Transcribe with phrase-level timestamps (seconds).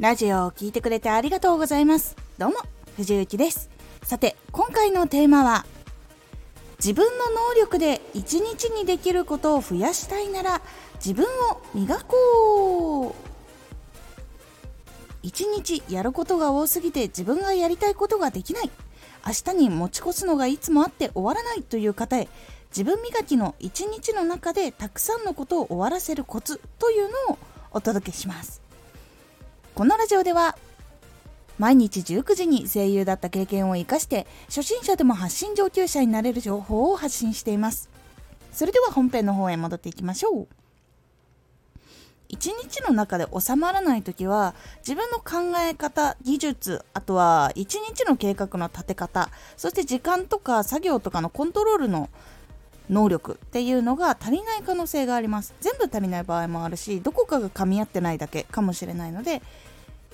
[0.00, 2.16] ラジオを聴いてくれてありがとうございます。
[2.36, 2.56] どうも
[2.96, 3.70] 藤幸です。
[4.02, 5.64] さて今回のテーマは
[6.78, 10.62] 自分の能力で一日にできることを増やしたいなら
[10.96, 13.14] 自分を磨こう。
[15.22, 18.70] 一日やることが多すぎて自分がやりたいことができない。
[19.24, 22.28] 明日に持ち越すのがいつもあって終わらないという方へ
[22.70, 27.38] 自分磨きの一日の中でたくさんのことを終わらせるコツというのを
[27.70, 28.63] お届けします。
[29.74, 30.56] このラジオでは
[31.58, 37.90] 毎日19時に声優だった経験を生かして初心者でも発信上級者になれる情報を発信しています。
[38.52, 40.46] それでは本編の方へ戻っていきましょう。
[42.28, 52.10] 一日の中で収まらない時は自分の考え方技術あとは一日の計画の立て方そして時間とか作業とかのコントロールの
[52.90, 55.54] 能力っていうのが足りない可能性があります。
[55.60, 59.42] 全部足りない場合もあるしどこかが噛み合ってないだけかもしれないので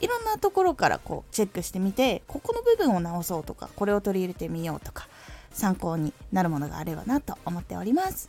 [0.01, 5.09] いろんなところからこうチェックしてみてここの部分を直そうとかこれを取り入れてみようとか
[5.53, 8.29] 参考になるものがあればなと思っております。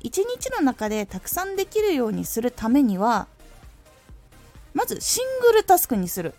[0.00, 3.26] 一日の中でたくさんできるようにするためには
[4.72, 6.34] まずシングルタスクにする。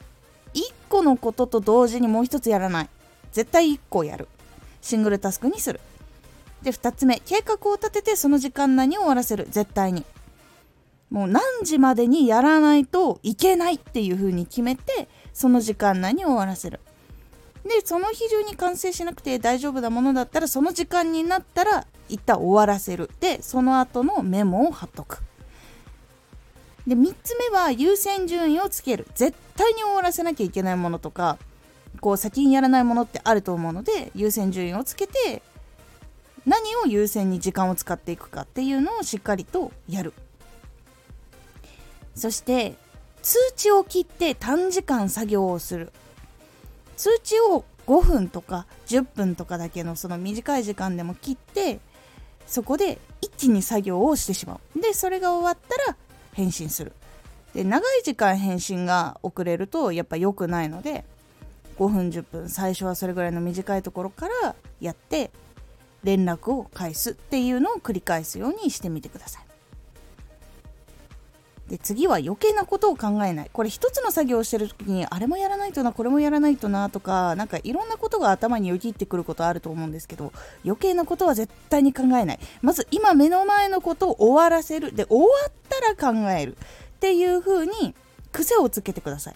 [0.53, 2.89] 1個のことと同時にもう一つやらない。
[3.31, 4.27] 絶対1個やる。
[4.81, 5.79] シングルタスクにする。
[6.63, 9.47] で2つ目計画を立ててその時間内に終わらせる。
[9.49, 10.05] 絶対に。
[11.11, 16.79] もう何時までにやらないといけないっていう風に決めてその時間内に終わらせる。
[17.63, 23.09] でその日中に完成しなくて大丈夫なものだったらその時間になったら一旦終わらせる。
[23.19, 25.21] でその後のメモを貼っとく。
[26.87, 29.05] で3つ目は優先順位をつける。
[29.13, 31.37] 絶対に終わらせなきゃいけないものとか
[31.99, 35.43] こう先にやらないものってあると思うので優先順位をつけて
[36.45, 40.13] 何を優先に時間を使っていくかっていうのをしっかりとやる。
[42.15, 42.75] そして
[43.21, 45.91] 通知を切って短時間作業をする。
[46.97, 51.79] 通知を5分とか10分とかだけのその短い時間でも切って
[52.45, 54.81] そこで一気に作業をしてしまう。
[54.81, 55.97] でそれが終わったら
[56.33, 56.93] 返信する。
[57.53, 61.03] で長い時間返信が遅れるとやっぱ良くないので
[61.77, 65.31] 5分10分最初はそれぐらいの短いところからやって
[66.03, 69.50] 連絡を返すっていうのを繰り返すようにしてみてください。
[71.71, 73.49] で次は余計なことを考えない。
[73.53, 80.33] これ一つの作業をしてる時にあれもやらないとなこれもやらないとなとかなんかいろんなことが頭によぎってくることあると思うんですけど
[80.65, 82.39] 余計なことは絶対に考えない。
[82.61, 84.93] まず今目の前のことを終わらせる。
[84.93, 85.79] で終わった
[86.09, 86.57] ら考える。
[86.57, 87.95] っていう風に
[88.33, 89.35] 癖をつけてください。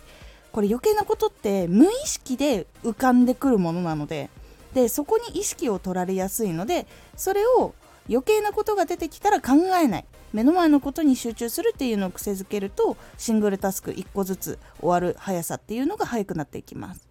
[0.51, 4.29] これ余計なことって無意識で浮かんでくるものなので
[4.73, 6.85] でそこに意識を取られやすいので
[7.15, 7.73] それを
[8.09, 10.05] 余計なことが出てきたら考えない。
[10.33, 17.07] 目の前のことに集中するっていうのを癖づけるとシングルタスク1個ずつ終わる速さっていうのが速くなっていきます。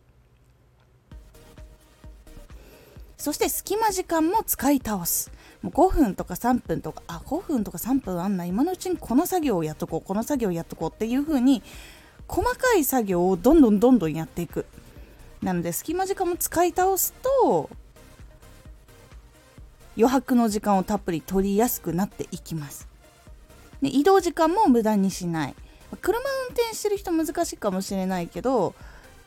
[3.17, 5.33] そして隙間時間も使い倒す。
[5.63, 11.63] もう5分とか3分とかあ5分とか3分あんな今のうちにこの作業をやっとこうこの作業をやっとこうっていう風に
[12.29, 14.67] 細かい作業をどんどんどんどんやっていく。
[15.41, 17.71] なので隙間時間も使い倒すと
[19.97, 22.94] 余白の時間をたっぷり取りやすくなっていきます。
[23.85, 25.55] で移動時間も無駄にしない。
[26.01, 28.75] 車運転してる人難しいかもしれないけど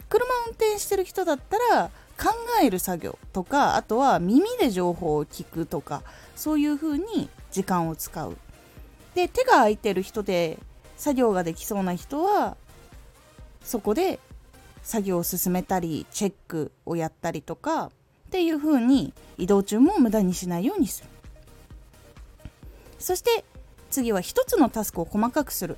[0.09, 6.03] 車運転してる人だったら考える作業とかあとは耳で情報を聞くとか
[6.35, 8.35] そういう風に時間を使う。
[9.15, 10.57] で手が空いてる人で
[10.97, 12.57] 作業ができそうな人は
[13.63, 14.19] そこで
[14.83, 17.91] 作業を進めたりチェックをやったりとかっ
[18.29, 21.09] ていう風に移動中も無駄にしないようにする。
[22.99, 23.45] そして
[23.87, 25.77] 次は一つのタスクを細かくする。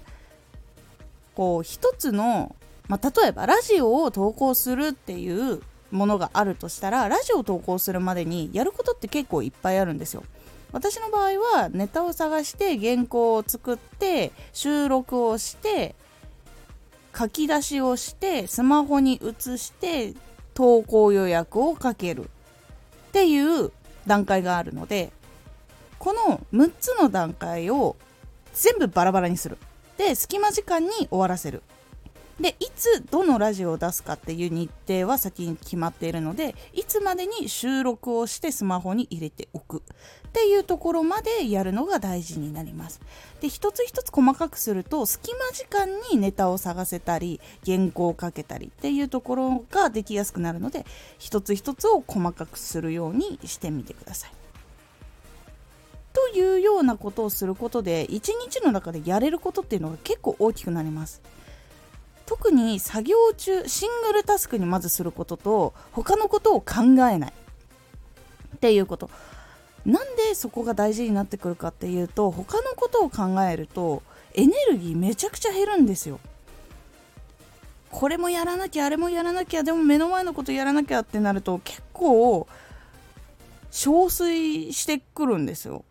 [1.35, 2.55] こう一つの、
[2.87, 5.61] まあ、例えばラジオを投稿するっていう
[5.91, 10.23] ものがあるとしたらラジオを投稿するまでにやることって結構いっぱいあるんですよ。
[10.71, 15.95] 私の場合はネタを探して原稿を作って収録をして
[17.17, 20.13] 書き出しをしてスマホに移して
[20.53, 23.71] 投稿予約をかけるっていう
[24.05, 25.11] 段階があるので
[25.99, 27.95] この6つの段階を
[28.53, 29.57] 全部バラバラにする。
[29.97, 31.61] で隙間時間に終わらせる。
[32.39, 39.83] でいつどのラジオを出すかっていう日程は先に決まっているのでいつまでに収録をしてスマホに入れておく。
[40.29, 43.01] っていうところまでやるのが大事になります。
[43.41, 50.85] で一つ一つ細かくすると隙間時間にネタを探せたり原稿をかけたりっていうところができやすくなるので
[51.17, 54.31] 一つ一つを細かくするようにしてみてください。
[56.33, 61.21] いうようなことをすることで一日の中でやれることっていうのが結構大きくなります。
[62.25, 67.33] 特に作業中シングルタスクにまずすることと他のことを考えない。
[68.55, 69.09] っていうこと。
[69.85, 74.03] なんでそこが大事になってくるかっていうと他のことを考えると
[74.33, 76.19] エネルギーめちゃくちゃ減るんですよ。
[77.89, 82.47] これもやらなきゃあれもやらなきゃでも目の前のことやらなきゃってなると結構
[83.71, 85.83] 憔悴してくるんですよ。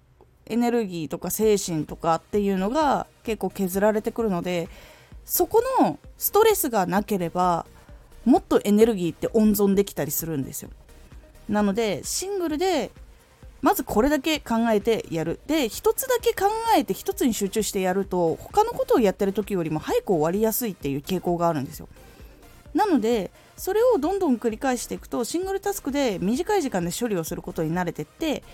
[0.49, 4.69] エネルギーとか精神とかっていうのが結構削られてくるので
[5.25, 7.67] そこのストレスがなければ
[8.25, 10.71] もっとエネルギーって温存できたりするんですよ。
[11.49, 12.91] なのでシングルで
[13.61, 15.41] まずこれだけ考えてやる。
[15.47, 21.89] で一つだけ考えて一つに集中してやると他のことをやってる時よりも早く終わりやすいっていう傾向があるんですよ。
[22.75, 28.45] なのでそれをどんどん繰り返していくとシングルタスクで短い時間で処理をすることに慣れてって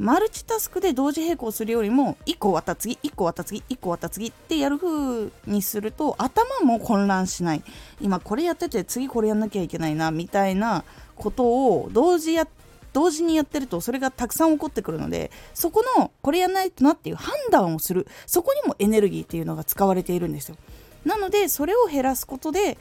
[0.00, 7.62] マルチタスクで同時並行するよりも1個終わった次1個終わった次1個終わった次ってやる風にすると頭も混乱しない。
[8.00, 10.84] 今これやってて次これやんなきゃいけないなみたいな
[11.16, 12.48] ことを同時や
[12.94, 18.06] 同時にやってるとそれがたくさん起こってくるのでそこのこれやんないとなっていう判断をする。
[18.26, 20.56] そこにもエネルギーっていうのが使われているんですよ。
[21.04, 22.78] なのでそれを減らすことで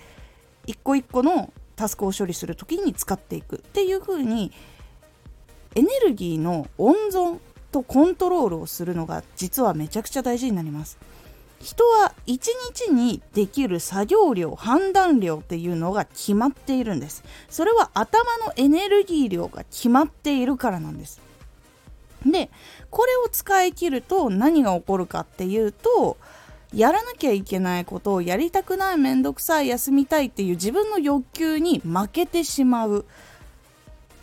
[0.68, 4.54] 一個一個のタスクを処理する時に使っていくっていう風に
[5.75, 7.39] エネルギーの温存
[7.71, 10.98] とコントロールをするのが実はめちゃくちゃ大事になります。
[11.62, 12.39] 人は1
[12.88, 17.24] 日にできる作業量判断量っていうのが決まっているんです。
[17.50, 21.21] それは頭のエネルギー量が決まっているからなんです。
[22.25, 22.50] で
[22.89, 26.18] これを使い切ると何が起こるかっていうと
[26.74, 33.06] やらなきゃいけないことをやりたくないめんどくさい休みたいっていう自分の欲求に負けてしまう。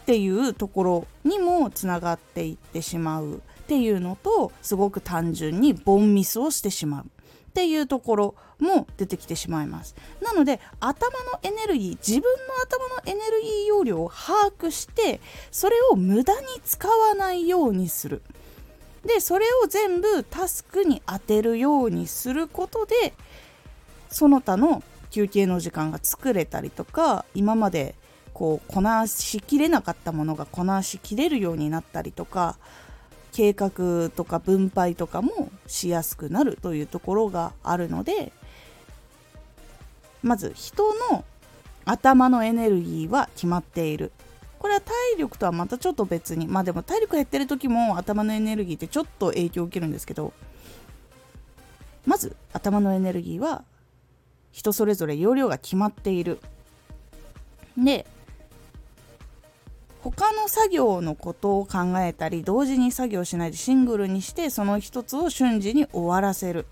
[0.07, 7.09] っていうところにもつながっていってしまうっていうのとすごく単純にボンミスをしてしまうっ
[7.55, 9.97] ていうところも出てきてしまいます。
[10.23, 15.21] なので頭のエネルギー自分の頭のエネルギー容量を把握して
[15.51, 18.23] それを無駄に使わないようにする。
[19.05, 23.13] でそれを全部タスクに当てるようにすることで
[24.09, 27.97] その他の休憩の時間が作れたりとか今まで
[28.37, 32.59] こうこなしきれなかったものがこなしきれるようになったりとか
[33.33, 38.33] 計画とか分配とかもしやすくなるというところがあるので
[40.23, 41.25] まず人の
[41.87, 44.13] 頭のエネルギーは決まっている。
[44.59, 50.35] これは体力とはまたちょっと別にまあでも体力減ってる時も頭のエネルギーってちょっと影響を受けるんですけど
[52.05, 53.65] まず頭のエネルギーは
[54.53, 56.39] 人それぞれ容量が決まっている。
[57.79, 58.07] で
[60.11, 66.67] 他の作業のことを考えたり同時に作業しないでシングルにしてその一つを瞬時に終わらせる。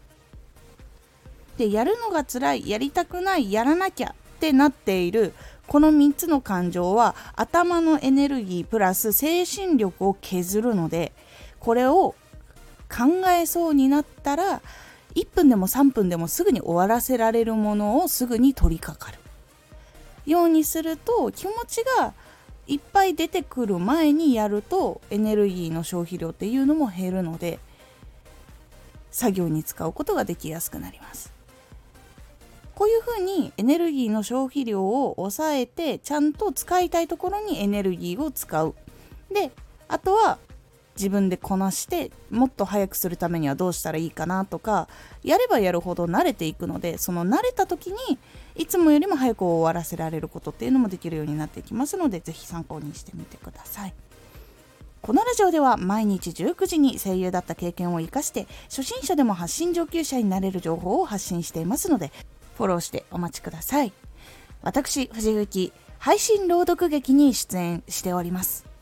[1.56, 5.32] でやるのが辛いやりたくないやらなきゃってなっている
[5.66, 11.12] この3つの感情は頭のエネルギープラス精神力を削るので
[11.58, 12.14] これを
[12.88, 14.62] 考えそうになったら
[15.14, 19.18] 1分でも3分でもすぐに終わらせられるものをすぐに取り掛かる。
[20.26, 22.14] ようにすると気持ちが
[22.66, 27.58] いっぱい出てくる前にやるとエネルギーの消費量っていうのも減るので
[29.10, 31.32] 作業に使うことができやすくなります。
[32.74, 38.74] こういうふうにエネルギーの消費量を抑えてちゃんと使いたいところにエネルギーを使う。
[39.32, 39.52] で
[39.86, 40.38] あとは
[40.96, 44.88] 自分でこなしてもっと早くするためにはどうしたらいいかなとか
[45.22, 48.18] やればやるほど慣れていくのでその慣れた時に
[48.56, 53.94] いつもよりも早く終わらせられることっていうのもできるようになっていきますので是非参考にしてみてください。
[55.02, 62.10] このラジオでは毎日19時に声優だった経験を生かして初心者でも発信上級者になれる情報を発信していますので
[62.56, 63.92] フォローしてお待ちください。
[64.62, 68.73] 私、藤幸、配信朗読劇に出演しております。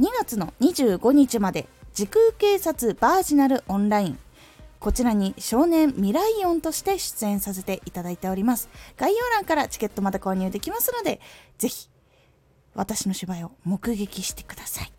[0.00, 4.18] 2月の25日まで時空警察バージナルオンライン。
[4.80, 8.68] こちらに少年未来音として出演させていただいております。
[8.96, 11.20] 概要欄からチケットまで購入できますので
[11.58, 11.88] ぜひ
[12.74, 14.92] 私の芝居を目撃してください。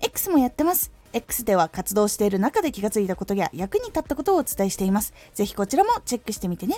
[0.00, 0.92] X もやってます。
[1.12, 5.12] X では活動している中で気がついたことや役に立ったことをお伝えしています。
[5.34, 6.76] ぜひこちらもチェックしてみてね。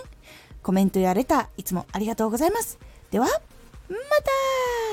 [0.62, 2.80] コメントやレターいつもありがとうございます。
[3.12, 4.87] ではまた